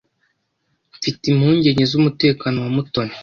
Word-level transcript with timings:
Mfite 0.97 1.23
impungenge 1.31 1.83
z'umutekano 1.91 2.57
wa 2.65 2.69
Mutoni. 2.75 3.15